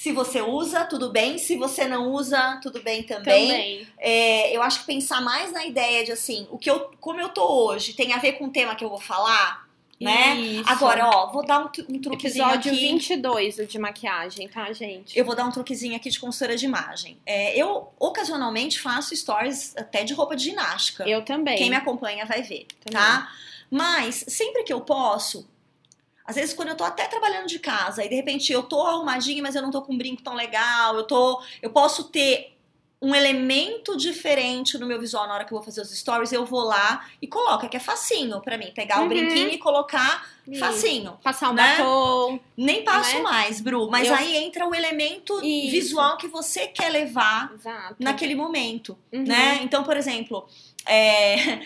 [0.01, 1.37] se você usa, tudo bem.
[1.37, 3.49] Se você não usa, tudo bem também.
[3.49, 3.89] também.
[3.99, 7.29] É, eu acho que pensar mais na ideia de assim, o que eu, como eu
[7.29, 9.69] tô hoje, tem a ver com o tema que eu vou falar,
[10.01, 10.37] né?
[10.37, 10.71] Isso.
[10.71, 12.81] Agora, ó, vou dar um, um truquezinho Episódio aqui.
[12.81, 15.19] 22, o de maquiagem, tá, gente?
[15.19, 17.19] Eu vou dar um truquezinho aqui de consultora de imagem.
[17.27, 21.07] É, eu, ocasionalmente, faço stories até de roupa de ginástica.
[21.07, 21.59] Eu também.
[21.59, 22.99] Quem me acompanha vai ver, também.
[22.99, 23.31] tá?
[23.71, 25.47] Mas, sempre que eu posso,
[26.31, 29.43] às vezes, quando eu tô até trabalhando de casa e de repente eu tô arrumadinha,
[29.43, 31.43] mas eu não tô com um brinco tão legal, eu tô.
[31.61, 32.57] Eu posso ter
[33.03, 36.45] um elemento diferente no meu visual na hora que eu vou fazer os stories, eu
[36.45, 39.07] vou lá e coloco, que é facinho para mim, pegar uhum.
[39.07, 40.61] o brinquinho e colocar Isso.
[40.61, 41.19] facinho.
[41.21, 41.79] Passar um né?
[41.79, 42.39] batom.
[42.57, 43.23] Nem passo né?
[43.23, 44.15] mais, Bru, mas eu...
[44.15, 45.71] aí entra o elemento Isso.
[45.73, 47.97] visual que você quer levar Exato.
[47.99, 49.25] naquele momento, uhum.
[49.25, 49.61] né?
[49.63, 50.47] Então, por exemplo,
[50.87, 51.61] é,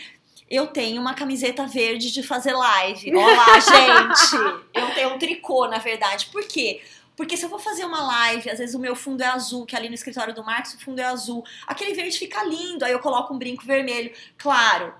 [0.50, 3.14] eu tenho uma camiseta verde de fazer live.
[3.14, 4.64] Olá, gente!
[4.72, 6.26] Eu tenho um tricô, na verdade.
[6.26, 6.82] Por quê?
[7.16, 9.76] Porque se eu vou fazer uma live, às vezes o meu fundo é azul, que
[9.76, 11.44] ali no escritório do Marcos o fundo é azul.
[11.66, 14.12] Aquele verde fica lindo, aí eu coloco um brinco vermelho.
[14.36, 14.92] Claro,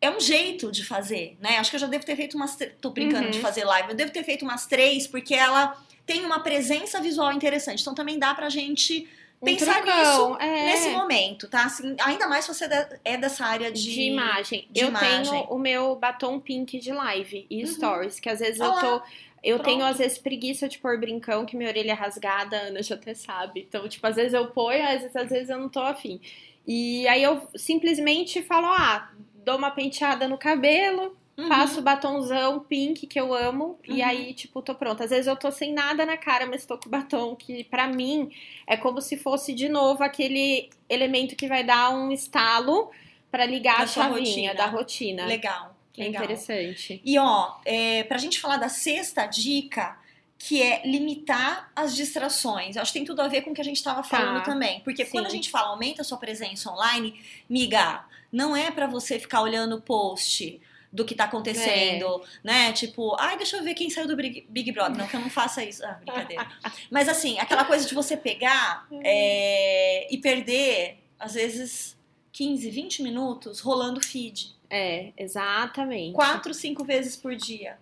[0.00, 1.58] é um jeito de fazer, né?
[1.58, 2.56] Acho que eu já devo ter feito umas.
[2.80, 3.30] Tô brincando uhum.
[3.30, 7.32] de fazer live, eu devo ter feito umas três, porque ela tem uma presença visual
[7.32, 7.80] interessante.
[7.80, 9.08] Então também dá pra gente
[9.44, 10.66] pensar nisso é.
[10.66, 11.64] nesse momento, tá?
[11.64, 12.68] Assim, ainda mais se você
[13.04, 14.66] é dessa área de, de imagem.
[14.70, 15.30] De eu imagem.
[15.30, 17.66] tenho o meu batom pink de live e uhum.
[17.66, 18.74] stories, que às vezes Olá.
[18.74, 19.06] eu tô.
[19.40, 19.66] Eu Pronto.
[19.66, 22.96] tenho, às vezes, preguiça de pôr brincão, que minha orelha é rasgada, a Ana já
[22.96, 23.64] até sabe.
[23.68, 26.20] Então, tipo, às vezes eu ponho, às vezes, às vezes eu não tô afim.
[26.66, 29.10] E aí eu simplesmente falo, ah,
[29.44, 31.48] dou uma penteada no cabelo, Uhum.
[31.48, 33.94] Passo batonzão pink que eu amo uhum.
[33.94, 35.04] e aí, tipo, tô pronta.
[35.04, 38.28] Às vezes eu tô sem nada na cara, mas tô com batom que para mim
[38.66, 42.90] é como se fosse de novo aquele elemento que vai dar um estalo
[43.30, 44.54] para ligar da a chavinha rotina.
[44.54, 45.26] da rotina.
[45.26, 45.76] Legal.
[45.96, 46.24] É legal.
[46.24, 47.00] interessante.
[47.04, 49.96] E ó, é, pra gente falar da sexta dica,
[50.36, 52.74] que é limitar as distrações.
[52.74, 54.42] Eu acho que tem tudo a ver com o que a gente estava falando tá.
[54.42, 54.80] também.
[54.80, 55.12] Porque Sim.
[55.12, 59.40] quando a gente fala aumenta a sua presença online, miga, não é para você ficar
[59.40, 60.60] olhando o post
[60.92, 62.26] do que tá acontecendo, é.
[62.42, 62.72] né?
[62.72, 64.96] Tipo, ai, deixa eu ver quem saiu do Big, Brother.
[64.96, 65.84] Não que eu não faça isso.
[65.84, 66.50] Ah, brincadeira.
[66.90, 71.96] Mas assim, aquela coisa de você pegar é, e perder, às vezes,
[72.32, 74.56] 15, 20 minutos rolando feed.
[74.70, 76.14] É, exatamente.
[76.14, 77.78] Quatro, cinco vezes por dia.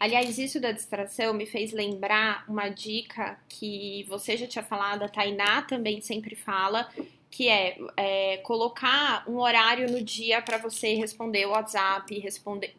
[0.00, 5.08] Aliás, isso da distração me fez lembrar uma dica que você já tinha falado, a
[5.08, 6.88] Tainá também sempre fala,
[7.30, 12.74] que é, é colocar um horário no dia para você responder o WhatsApp, responder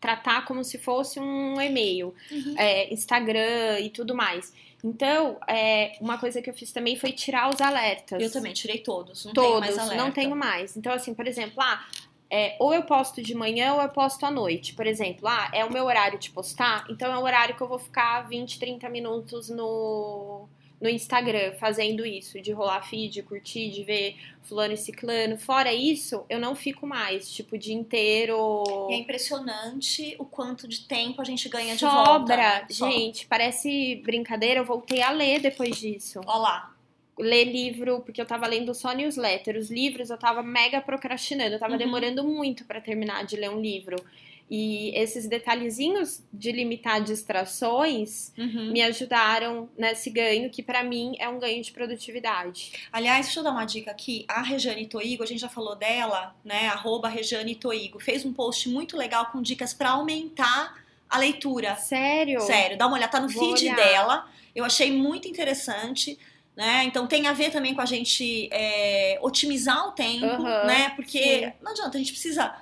[0.00, 2.54] tratar como se fosse um e-mail, uhum.
[2.58, 4.52] é, Instagram e tudo mais.
[4.82, 8.20] Então, é, uma coisa que eu fiz também foi tirar os alertas.
[8.20, 10.76] Eu também tirei todos, não todos, tenho mais não tenho mais.
[10.76, 11.86] Então, assim, por exemplo, ah,
[12.28, 14.74] é, ou eu posto de manhã ou eu posto à noite.
[14.74, 17.68] Por exemplo, ah, é o meu horário de postar, então é o horário que eu
[17.68, 20.48] vou ficar 20, 30 minutos no,
[20.82, 25.38] no Instagram fazendo isso, de rolar feed, curtir, de ver fulano e ciclano.
[25.38, 28.88] Fora isso, eu não fico mais, tipo, o dia inteiro.
[28.90, 32.04] E é impressionante o quanto de tempo a gente ganha de Sobra.
[32.04, 32.36] volta.
[32.36, 32.66] Né?
[32.68, 36.20] Gente, parece brincadeira, eu voltei a ler depois disso.
[36.26, 36.74] Olha lá.
[37.16, 39.56] Ler livro, porque eu tava lendo só newsletter.
[39.56, 41.78] Os livros eu tava mega procrastinando, eu tava uhum.
[41.78, 43.96] demorando muito para terminar de ler um livro.
[44.54, 48.70] E esses detalhezinhos de limitar distrações uhum.
[48.70, 52.74] me ajudaram nesse ganho, que para mim é um ganho de produtividade.
[52.92, 54.26] Aliás, deixa eu dar uma dica aqui.
[54.28, 56.68] A Rejane Toigo, a gente já falou dela, né?
[56.68, 61.74] Arroba Rejane Toigo, fez um post muito legal com dicas para aumentar a leitura.
[61.76, 62.42] Sério?
[62.42, 63.76] Sério, dá uma olhada, tá no Vou feed olhar.
[63.76, 64.30] dela.
[64.54, 66.18] Eu achei muito interessante.
[66.54, 66.84] Né?
[66.84, 70.90] Então tem a ver também com a gente é, otimizar o tempo, uhum, né?
[70.94, 71.52] Porque sim.
[71.62, 72.54] não adianta, a gente precisa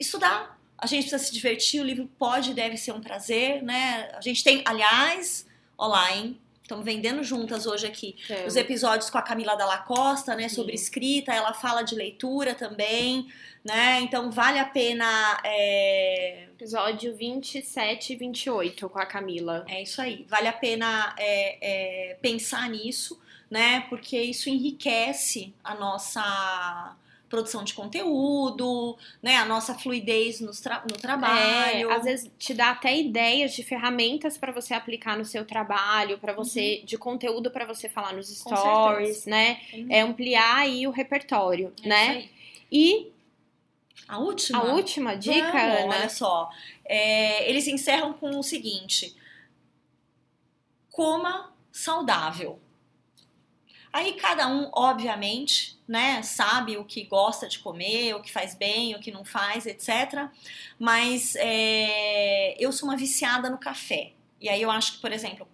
[0.00, 4.10] estudar, a gente precisa se divertir, o livro pode e deve ser um prazer, né?
[4.14, 6.38] A gente tem, aliás, olá, hein?
[6.62, 8.46] Estamos vendendo juntas hoje aqui é.
[8.46, 10.48] os episódios com a Camila Dalla Costa, né?
[10.48, 10.56] Sim.
[10.56, 13.28] Sobre escrita, ela fala de leitura também,
[13.62, 14.00] né?
[14.00, 15.40] Então vale a pena.
[15.44, 16.48] É...
[16.54, 19.66] Episódio 27 e 28 com a Camila.
[19.68, 20.24] É isso aí.
[20.26, 21.58] Vale a pena é,
[22.12, 23.80] é, pensar nisso, né?
[23.90, 26.96] Porque isso enriquece a nossa
[27.28, 29.36] produção de conteúdo, né?
[29.36, 31.90] A nossa fluidez no, tra no trabalho.
[31.90, 36.18] É, às vezes te dá até ideias de ferramentas para você aplicar no seu trabalho,
[36.18, 36.86] para você uhum.
[36.86, 39.60] de conteúdo para você falar nos stories, né?
[39.72, 39.86] Uhum.
[39.90, 42.28] É ampliar aí o repertório, é né?
[42.70, 43.12] E
[44.06, 45.96] a última, a última dica, Vamos, Ana.
[45.96, 46.50] Olha só,
[46.84, 49.16] é, eles encerram com o seguinte:
[50.90, 52.60] coma saudável.
[53.94, 58.92] Aí cada um, obviamente, né, sabe o que gosta de comer, o que faz bem,
[58.92, 60.28] o que não faz, etc.
[60.76, 64.10] Mas é, eu sou uma viciada no café.
[64.40, 65.46] E aí eu acho que, por exemplo,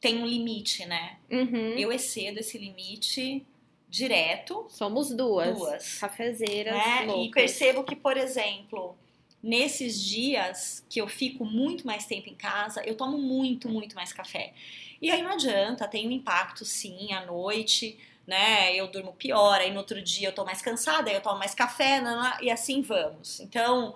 [0.00, 1.18] tem um limite, né?
[1.30, 1.78] Uhum.
[1.78, 3.46] Eu excedo esse limite
[3.88, 4.66] direto.
[4.68, 5.56] Somos duas.
[5.56, 5.98] Duas.
[6.00, 6.74] Cafezeiras.
[6.74, 7.06] Né?
[7.22, 8.98] E percebo que, por exemplo,
[9.40, 14.12] nesses dias que eu fico muito mais tempo em casa, eu tomo muito, muito mais
[14.12, 14.52] café.
[15.00, 18.74] E aí não adianta, tem um impacto sim à noite, né?
[18.74, 21.54] Eu durmo pior, aí no outro dia eu tô mais cansada, aí eu tomo mais
[21.54, 22.02] café,
[22.40, 23.40] e assim vamos.
[23.40, 23.94] Então,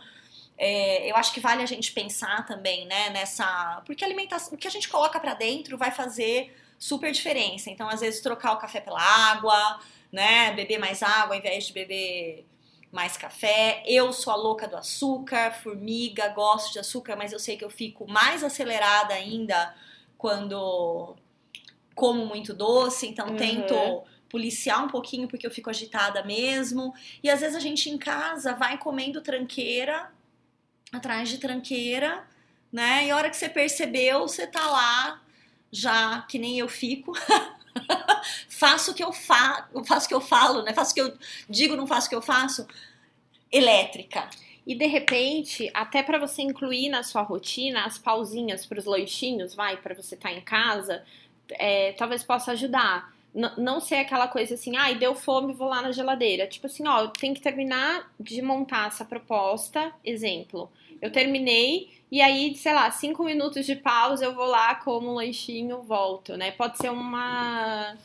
[0.56, 3.82] é, eu acho que vale a gente pensar também, né, nessa.
[3.86, 7.70] Porque alimentação, o que a gente coloca para dentro vai fazer super diferença.
[7.70, 9.80] Então, às vezes, trocar o café pela água,
[10.12, 10.52] né?
[10.52, 12.46] Beber mais água ao invés de beber
[12.92, 13.82] mais café.
[13.86, 17.70] Eu sou a louca do açúcar, formiga, gosto de açúcar, mas eu sei que eu
[17.70, 19.74] fico mais acelerada ainda
[20.20, 21.16] quando
[21.94, 23.37] como muito doce, então uhum.
[23.37, 26.94] tento policiar um pouquinho porque eu fico agitada mesmo.
[27.22, 30.12] E às vezes a gente em casa vai comendo tranqueira
[30.92, 32.22] atrás de tranqueira,
[32.70, 33.06] né?
[33.06, 35.22] E a hora que você percebeu, você tá lá
[35.72, 37.12] já que nem eu fico.
[38.48, 40.74] faço o que eu faço, faço o que eu falo, né?
[40.74, 41.16] Faço o que eu
[41.48, 42.66] digo, não faço o que eu faço.
[43.50, 44.28] Elétrica.
[44.66, 49.55] E de repente, até para você incluir na sua rotina as pausinhas para os lanchinhos,
[49.55, 51.03] vai, para você estar tá em casa,
[51.51, 53.12] é, talvez possa ajudar.
[53.35, 56.46] N não ser aquela coisa assim, ai, ah, deu fome, vou lá na geladeira.
[56.46, 59.92] Tipo assim, ó, eu tenho que terminar de montar essa proposta.
[60.05, 60.70] Exemplo,
[61.01, 65.14] eu terminei e aí, sei lá, cinco minutos de pausa, eu vou lá, como um
[65.14, 66.51] lanchinho, volto, né?
[66.51, 67.96] Pode ser uma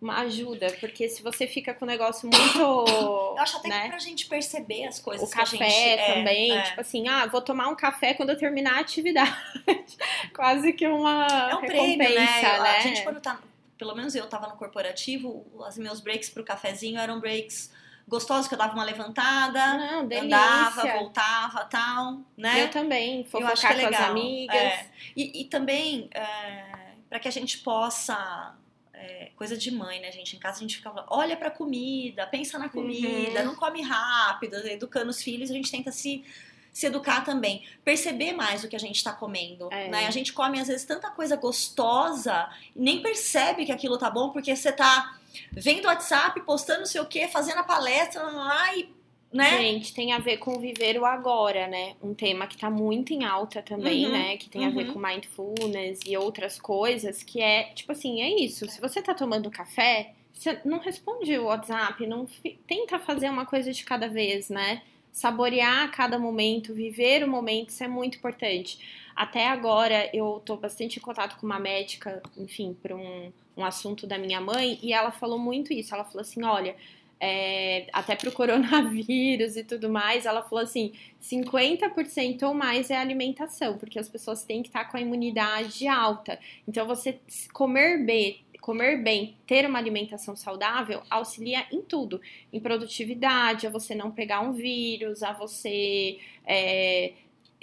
[0.00, 2.58] uma ajuda, porque se você fica com o negócio muito.
[3.36, 3.82] Eu acho até né?
[3.82, 5.28] que pra gente perceber as coisas.
[5.28, 8.76] O café gente, também, é, tipo assim, ah, vou tomar um café quando eu terminar
[8.76, 9.34] a atividade.
[10.34, 11.26] Quase que uma.
[11.50, 12.14] É um prêmio, né?
[12.14, 12.76] né?
[12.76, 13.38] A gente, quando tá.
[13.78, 17.72] Pelo menos eu tava no corporativo, os meus breaks pro cafezinho eram breaks
[18.06, 22.64] gostosos, que eu dava uma levantada, Não, andava, voltava, tal, né?
[22.64, 24.54] Eu também, fofocar eu com as amigas.
[24.54, 24.86] É.
[25.16, 28.54] E, e, também, é, para que a gente possa
[29.00, 30.36] é, coisa de mãe, né, gente?
[30.36, 33.46] Em casa a gente ficava, olha pra comida, pensa na comida, uhum.
[33.46, 36.24] não come rápido, educando os filhos, a gente tenta se,
[36.72, 37.64] se educar também.
[37.84, 39.88] Perceber mais o que a gente tá comendo, é.
[39.88, 40.06] né?
[40.06, 44.54] A gente come, às vezes, tanta coisa gostosa nem percebe que aquilo tá bom, porque
[44.54, 45.18] você tá
[45.52, 48.99] vendo o WhatsApp, postando não sei o que, fazendo a palestra lá e
[49.32, 49.58] né?
[49.58, 51.94] Gente, tem a ver com viver o agora, né?
[52.02, 54.36] Um tema que tá muito em alta também, uhum, né?
[54.36, 54.68] Que tem uhum.
[54.68, 54.94] a ver uhum.
[54.94, 58.68] com mindfulness e outras coisas, que é, tipo assim, é isso.
[58.68, 62.26] Se você tá tomando café, você não responde o WhatsApp, não
[62.66, 64.82] tenta fazer uma coisa de cada vez, né?
[65.12, 68.78] saborear cada momento, viver o momento, isso é muito importante.
[69.14, 74.06] Até agora eu estou bastante em contato com uma médica, enfim, para um, um assunto
[74.06, 75.94] da minha mãe, e ela falou muito isso.
[75.94, 76.76] Ela falou assim: olha,
[77.20, 82.96] é, até para o coronavírus e tudo mais, ela falou assim: 50% ou mais é
[82.96, 86.38] alimentação, porque as pessoas têm que estar com a imunidade alta.
[86.66, 87.20] Então, você
[87.52, 93.94] comer bem, comer bem, ter uma alimentação saudável, auxilia em tudo: em produtividade, a você
[93.94, 97.12] não pegar um vírus, a você é,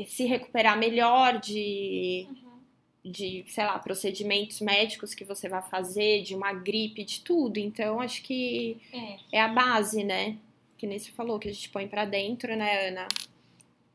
[0.05, 2.27] se recuperar melhor de.
[3.07, 7.57] Uhum de, sei lá, procedimentos médicos que você vai fazer, de uma gripe, de tudo.
[7.57, 10.37] Então, acho que é, é a base, né?
[10.77, 13.07] Que nem você falou, que a gente põe para dentro, né, Ana?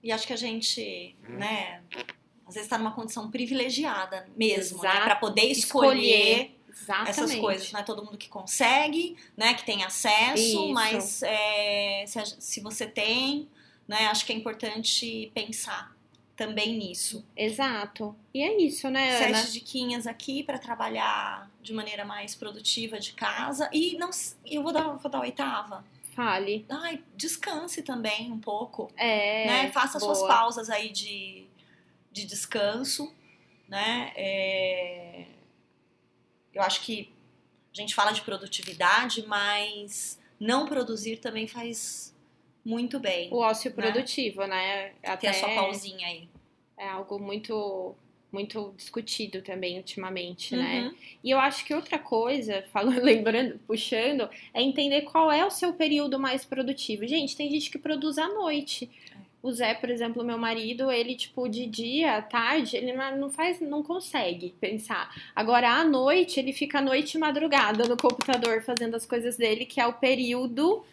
[0.02, 1.82] E acho que a gente, né,
[2.46, 4.98] às vezes tá numa condição privilegiada mesmo, Exato.
[4.98, 5.04] né?
[5.04, 7.70] Pra poder escolher, escolher essas coisas.
[7.70, 10.72] Não é todo mundo que consegue, né, que tem acesso, Isso.
[10.72, 13.48] mas é, se, se você tem,
[13.86, 15.94] né, acho que é importante pensar
[16.36, 17.24] também nisso.
[17.36, 18.16] Exato.
[18.32, 19.38] E é isso, né, Ana?
[19.38, 23.68] Sete diquinhas aqui para trabalhar de maneira mais produtiva de casa.
[23.72, 24.10] E não,
[24.46, 25.84] eu vou dar, vou dar a oitava.
[26.14, 26.66] Fale.
[26.68, 28.90] Ai, descanse também um pouco.
[28.96, 29.46] É.
[29.46, 29.72] Né?
[29.72, 30.14] Faça boa.
[30.14, 31.46] suas pausas aí de,
[32.10, 33.12] de descanso,
[33.68, 34.12] né?
[34.16, 35.26] É...
[36.52, 37.10] Eu acho que
[37.72, 42.11] a gente fala de produtividade, mas não produzir também faz
[42.64, 43.28] muito bem.
[43.32, 43.76] O ócio né?
[43.76, 44.92] produtivo, né?
[45.02, 46.28] Até Ter a sua pausinha aí.
[46.76, 47.94] É algo muito
[48.32, 50.80] muito discutido também ultimamente, né?
[50.80, 50.84] uhum.
[50.86, 50.94] né?
[51.22, 55.74] E eu acho que outra coisa, falando, lembrando, puxando, é entender qual é o seu
[55.74, 57.06] período mais produtivo.
[57.06, 58.90] Gente, tem gente que produz à noite.
[59.42, 63.60] O Zé, por exemplo, meu marido, ele, tipo, de dia, à tarde, ele não faz,
[63.60, 65.12] não consegue pensar.
[65.34, 69.66] Agora, à noite, ele fica à noite e madrugada no computador fazendo as coisas dele,
[69.66, 70.84] que é o período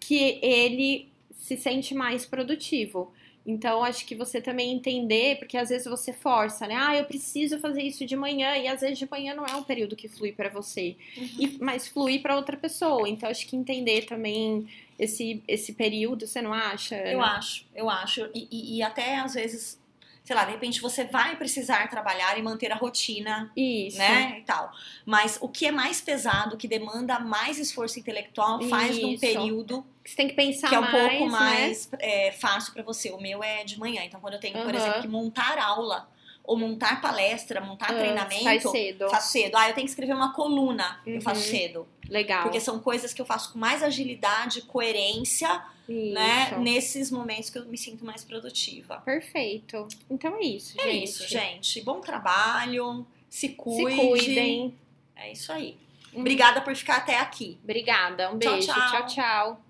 [0.00, 1.06] que ele
[1.38, 3.12] se sente mais produtivo.
[3.46, 6.74] Então, acho que você também entender, porque às vezes você força, né?
[6.76, 9.62] Ah, eu preciso fazer isso de manhã, e às vezes de manhã não é um
[9.62, 11.28] período que flui para você, uhum.
[11.38, 13.08] e, mas flui para outra pessoa.
[13.08, 16.96] Então, acho que entender também esse, esse período, você não acha?
[16.96, 18.28] Eu acho, eu acho.
[18.34, 19.80] E, e, e até às vezes
[20.28, 23.96] sei lá, de repente você vai precisar trabalhar e manter a rotina, Isso.
[23.96, 24.70] né, e tal.
[25.06, 29.06] Mas o que é mais pesado, que demanda mais esforço intelectual, faz Isso.
[29.06, 31.98] num período você tem que pensar que é um mais, pouco mais né?
[32.00, 33.10] é, fácil para você.
[33.10, 34.64] O meu é de manhã, então quando eu tenho, uhum.
[34.64, 36.08] por exemplo, que montar aula
[36.44, 39.08] ou montar palestra, montar uhum, treinamento, faz cedo.
[39.10, 39.54] faço cedo.
[39.54, 41.14] Ah, eu tenho que escrever uma coluna, uhum.
[41.14, 41.58] eu faço uhum.
[41.58, 41.88] cedo.
[42.08, 42.42] Legal.
[42.42, 46.58] Porque são coisas que eu faço com mais agilidade, coerência né?
[46.58, 49.00] Nesses momentos que eu me sinto mais produtiva.
[49.04, 49.88] Perfeito.
[50.10, 50.98] Então é isso, é gente.
[50.98, 51.80] É isso, gente.
[51.80, 53.06] Bom trabalho.
[53.28, 53.90] Se cuide.
[53.90, 54.74] Se cuidem.
[55.16, 55.78] É isso aí.
[56.12, 57.58] Obrigada por ficar até aqui.
[57.62, 58.30] Obrigada.
[58.30, 58.66] Um beijo.
[58.66, 58.90] tchau.
[58.90, 59.06] tchau.
[59.06, 59.67] tchau.